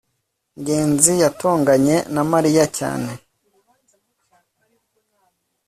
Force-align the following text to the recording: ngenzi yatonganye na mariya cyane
ngenzi 0.59 1.11
yatonganye 1.23 1.95
na 2.13 2.21
mariya 2.31 2.65
cyane 2.77 3.11